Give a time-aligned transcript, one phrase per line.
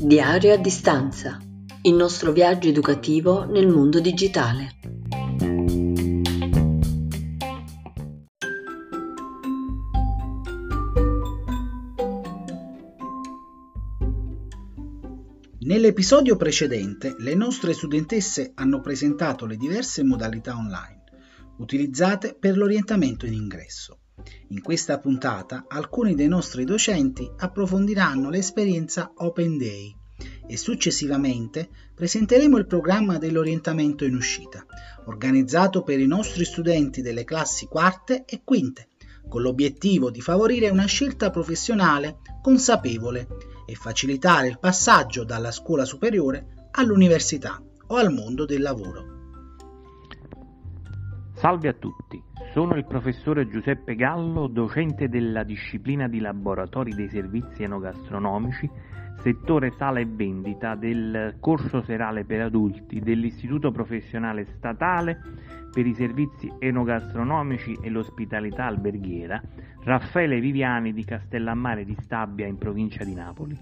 [0.00, 1.38] Diario a distanza.
[1.82, 4.76] Il nostro viaggio educativo nel mondo digitale.
[15.60, 20.98] Nell'episodio precedente le nostre studentesse hanno presentato le diverse modalità online
[21.58, 24.00] utilizzate per l'orientamento in ingresso.
[24.48, 29.94] In questa puntata alcuni dei nostri docenti approfondiranno l'esperienza Open Day
[30.46, 34.64] e successivamente presenteremo il programma dell'orientamento in uscita,
[35.04, 38.88] organizzato per i nostri studenti delle classi quarte e quinte,
[39.28, 43.28] con l'obiettivo di favorire una scelta professionale consapevole
[43.66, 49.16] e facilitare il passaggio dalla scuola superiore all'università o al mondo del lavoro.
[51.34, 52.20] Salve a tutti,
[52.58, 58.68] sono il professore Giuseppe Gallo, docente della disciplina di laboratori dei servizi enogastronomici,
[59.20, 65.20] settore sala e vendita del corso serale per adulti dell'Istituto Professionale Statale
[65.72, 69.40] per i servizi enogastronomici e l'ospitalità alberghiera
[69.84, 73.56] Raffaele Viviani di Castellammare di Stabia in provincia di Napoli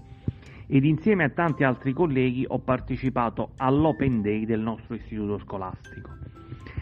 [0.65, 6.26] ed insieme a tanti altri colleghi ho partecipato all'Open Day del nostro istituto scolastico.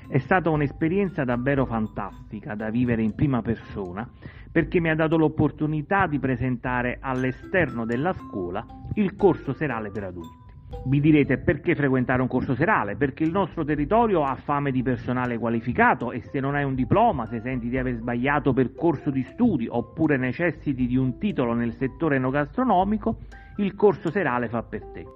[0.07, 4.07] È stata un'esperienza davvero fantastica da vivere in prima persona
[4.51, 10.43] perché mi ha dato l'opportunità di presentare all'esterno della scuola il corso serale per adulti.
[10.85, 12.95] Vi direte perché frequentare un corso serale?
[12.95, 17.25] Perché il nostro territorio ha fame di personale qualificato e se non hai un diploma,
[17.25, 22.17] se senti di aver sbagliato percorso di studi oppure necessiti di un titolo nel settore
[22.17, 23.17] enogastronomico,
[23.57, 25.14] il corso serale fa per te.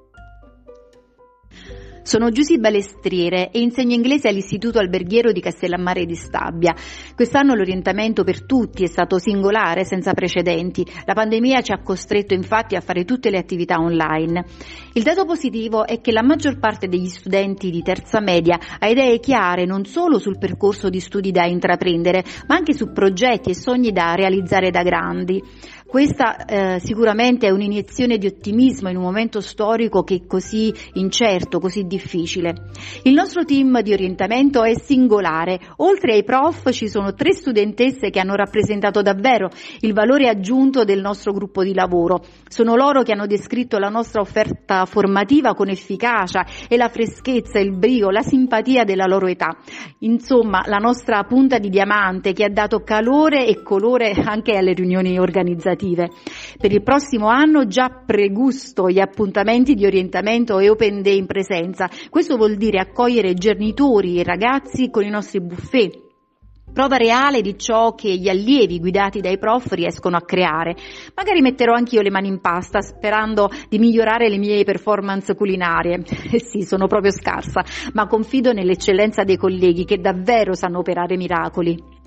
[2.09, 6.73] Sono Giusy Balestriere e insegno inglese all'Istituto Alberghiero di Castellammare di Stabia.
[7.13, 10.83] Quest'anno l'orientamento per tutti è stato singolare, senza precedenti.
[11.05, 14.43] La pandemia ci ha costretto infatti a fare tutte le attività online.
[14.93, 19.19] Il dato positivo è che la maggior parte degli studenti di terza media ha idee
[19.19, 23.91] chiare non solo sul percorso di studi da intraprendere, ma anche su progetti e sogni
[23.91, 25.43] da realizzare da grandi.
[25.89, 31.57] Questa eh, sicuramente è un'iniezione di ottimismo in un momento storico che è così incerto,
[31.59, 32.53] così difficile.
[33.01, 35.59] Il nostro team di orientamento è singolare.
[35.77, 41.01] Oltre ai prof ci sono tre studentesse che hanno rappresentato davvero il valore aggiunto del
[41.01, 42.21] nostro gruppo di lavoro.
[42.47, 47.75] Sono loro che hanno descritto la nostra offerta formativa con efficacia e la freschezza, il
[47.75, 49.57] brio, la simpatia della loro età.
[50.01, 55.17] Insomma, la nostra punta di diamante che ha dato calore e colore anche alle riunioni
[55.17, 56.09] organizzative educative.
[56.57, 61.89] Per il prossimo anno già pregusto gli appuntamenti di orientamento e open day in presenza.
[62.09, 66.07] Questo vuol dire accogliere genitori e ragazzi con i nostri buffet
[66.71, 70.75] prova reale di ciò che gli allievi guidati dai prof riescono a creare.
[71.15, 76.03] Magari metterò anch'io le mani in pasta sperando di migliorare le mie performance culinarie.
[76.31, 77.63] Eh sì, sono proprio scarsa,
[77.93, 81.98] ma confido nell'eccellenza dei colleghi che davvero sanno operare miracoli.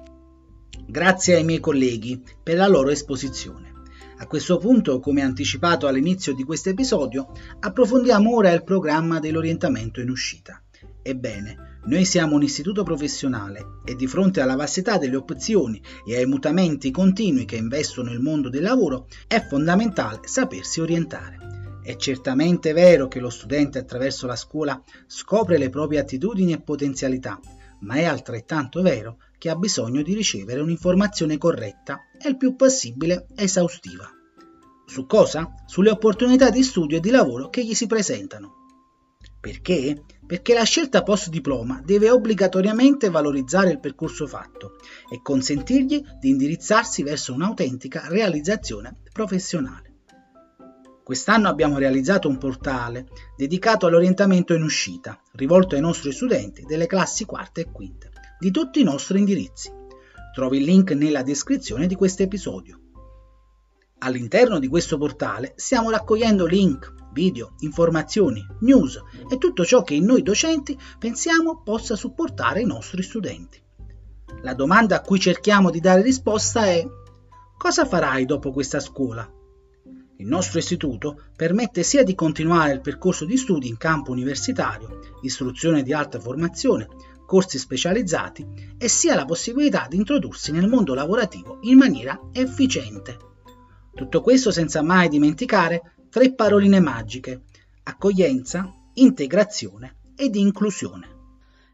[0.93, 3.73] Grazie ai miei colleghi per la loro esposizione.
[4.19, 10.11] A questo punto, come anticipato all'inizio di questo episodio, approfondiamo ora il programma dell'orientamento in
[10.11, 10.63] uscita.
[11.01, 16.27] Ebbene, noi siamo un istituto professionale e di fronte alla vastità delle opzioni e ai
[16.27, 21.81] mutamenti continui che investono il mondo del lavoro è fondamentale sapersi orientare.
[21.83, 27.41] È certamente vero che lo studente attraverso la scuola scopre le proprie attitudini e potenzialità,
[27.83, 33.27] ma è altrettanto vero che ha bisogno di ricevere un'informazione corretta e il più possibile
[33.37, 34.09] esaustiva.
[34.87, 35.55] Su cosa?
[35.67, 38.61] Sulle opportunità di studio e di lavoro che gli si presentano.
[39.41, 40.05] Perché?
[40.25, 44.77] Perché la scelta post diploma deve obbligatoriamente valorizzare il percorso fatto
[45.11, 49.92] e consentirgli di indirizzarsi verso un'autentica realizzazione professionale.
[51.03, 57.25] Quest'anno abbiamo realizzato un portale dedicato all'orientamento in uscita, rivolto ai nostri studenti delle classi
[57.25, 59.71] quarte e quinte di tutti i nostri indirizzi.
[60.35, 62.81] Trovi il link nella descrizione di questo episodio.
[63.99, 69.01] All'interno di questo portale stiamo raccogliendo link, video, informazioni, news
[69.31, 73.63] e tutto ciò che noi docenti pensiamo possa supportare i nostri studenti.
[74.43, 76.85] La domanda a cui cerchiamo di dare risposta è
[77.57, 79.42] cosa farai dopo questa scuola?
[80.23, 85.83] Il nostro istituto permette sia di continuare il percorso di studi in campo universitario, istruzione
[85.83, 86.87] di alta formazione,
[87.27, 88.47] corsi specializzati
[88.79, 93.19] e sia la possibilità di introdursi nel mondo lavorativo in maniera efficiente.
[93.93, 97.41] Tutto questo senza mai dimenticare tre paroline magiche,
[97.83, 101.09] accoglienza, integrazione ed inclusione.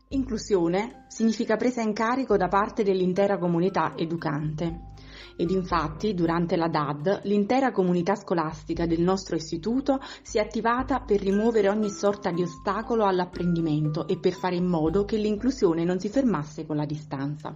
[0.08, 4.96] Inclusione significa presa in carico da parte dell'intera comunità educante.
[5.36, 11.20] Ed infatti durante la DAD l'intera comunità scolastica del nostro istituto si è attivata per
[11.20, 16.08] rimuovere ogni sorta di ostacolo all'apprendimento e per fare in modo che l'inclusione non si
[16.08, 17.54] fermasse con la distanza.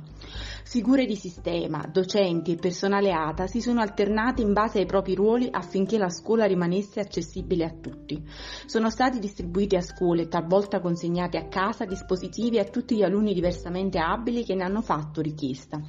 [0.64, 5.48] Figure di sistema, docenti e personale ATA si sono alternati in base ai propri ruoli
[5.50, 8.22] affinché la scuola rimanesse accessibile a tutti.
[8.66, 13.98] Sono stati distribuiti a scuole talvolta consegnati a casa dispositivi a tutti gli alunni diversamente
[13.98, 15.80] abili che ne hanno fatto richiesta.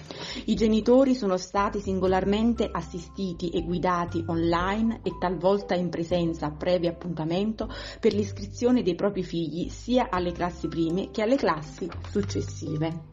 [0.45, 7.69] I genitori sono stati singolarmente assistiti e guidati online e talvolta in presenza previo appuntamento
[7.99, 13.11] per l'iscrizione dei propri figli sia alle classi prime che alle classi successive.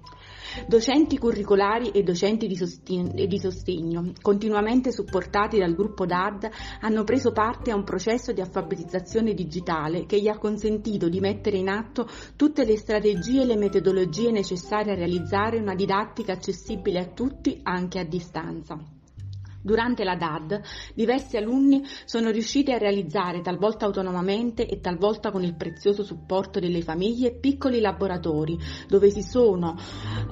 [0.66, 6.50] Docenti curricolari e docenti di sostegno, di sostegno, continuamente supportati dal gruppo DAD,
[6.80, 11.56] hanno preso parte a un processo di alfabetizzazione digitale che gli ha consentito di mettere
[11.56, 17.06] in atto tutte le strategie e le metodologie necessarie a realizzare una didattica accessibile a
[17.06, 18.98] tutti anche a distanza.
[19.62, 20.62] Durante la DAD
[20.94, 26.80] diversi alunni sono riusciti a realizzare talvolta autonomamente e talvolta con il prezioso supporto delle
[26.80, 28.58] famiglie piccoli laboratori
[28.88, 29.76] dove si sono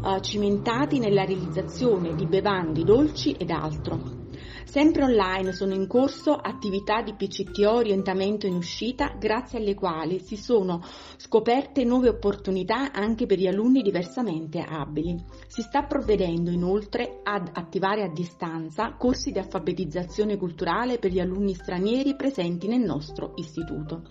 [0.03, 4.28] uh, cimentati nella realizzazione di bevandi dolci ed altro.
[4.69, 10.37] Sempre online sono in corso attività di PCTO orientamento in uscita grazie alle quali si
[10.37, 10.82] sono
[11.17, 15.25] scoperte nuove opportunità anche per gli alunni diversamente abili.
[15.47, 21.55] Si sta provvedendo inoltre ad attivare a distanza corsi di alfabetizzazione culturale per gli alunni
[21.55, 24.03] stranieri presenti nel nostro istituto.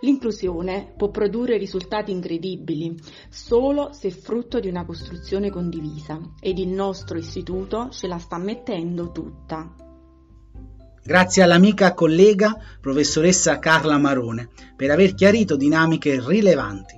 [0.00, 7.16] L'inclusione può produrre risultati incredibili solo se frutto di una costruzione condivisa ed il nostro
[7.18, 9.90] istituto ce la sta mettendo tutta.
[11.04, 16.94] Grazie all'amica collega professoressa Carla Marone per aver chiarito dinamiche rilevanti.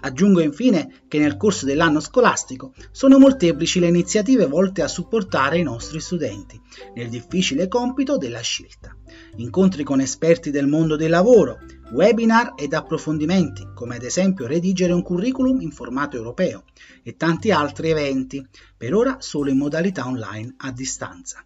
[0.00, 5.62] Aggiungo infine che nel corso dell'anno scolastico sono molteplici le iniziative volte a supportare i
[5.62, 6.60] nostri studenti
[6.94, 8.94] nel difficile compito della scelta.
[9.36, 11.60] Incontri con esperti del mondo del lavoro,
[11.92, 16.64] webinar ed approfondimenti, come ad esempio redigere un curriculum in formato europeo
[17.02, 18.46] e tanti altri eventi,
[18.76, 21.42] per ora solo in modalità online a distanza.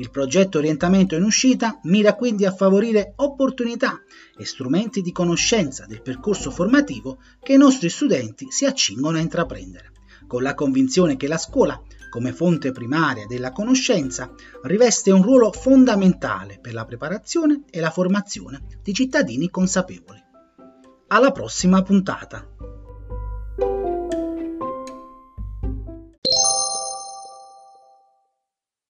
[0.00, 4.00] Il progetto Orientamento in uscita mira quindi a favorire opportunità
[4.34, 9.92] e strumenti di conoscenza del percorso formativo che i nostri studenti si accingono a intraprendere,
[10.26, 14.32] con la convinzione che la scuola, come fonte primaria della conoscenza,
[14.62, 20.18] riveste un ruolo fondamentale per la preparazione e la formazione di cittadini consapevoli.
[21.08, 22.69] Alla prossima puntata!